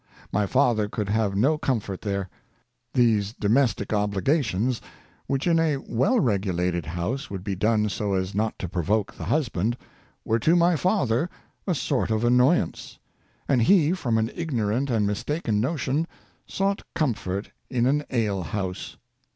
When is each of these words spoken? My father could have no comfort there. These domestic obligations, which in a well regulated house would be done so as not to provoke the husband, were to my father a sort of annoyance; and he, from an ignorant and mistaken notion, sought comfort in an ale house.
My 0.31 0.47
father 0.47 0.89
could 0.89 1.09
have 1.09 1.35
no 1.35 1.59
comfort 1.59 2.01
there. 2.01 2.27
These 2.95 3.33
domestic 3.33 3.93
obligations, 3.93 4.81
which 5.27 5.45
in 5.45 5.59
a 5.59 5.77
well 5.77 6.19
regulated 6.19 6.87
house 6.87 7.29
would 7.29 7.43
be 7.43 7.53
done 7.53 7.87
so 7.87 8.15
as 8.15 8.33
not 8.33 8.57
to 8.57 8.67
provoke 8.67 9.13
the 9.13 9.25
husband, 9.25 9.77
were 10.25 10.39
to 10.39 10.55
my 10.55 10.75
father 10.75 11.29
a 11.67 11.75
sort 11.75 12.09
of 12.09 12.23
annoyance; 12.23 12.97
and 13.47 13.61
he, 13.61 13.91
from 13.93 14.17
an 14.17 14.31
ignorant 14.33 14.89
and 14.89 15.05
mistaken 15.05 15.61
notion, 15.61 16.07
sought 16.47 16.81
comfort 16.95 17.51
in 17.69 17.85
an 17.85 18.03
ale 18.09 18.41
house. 18.41 18.97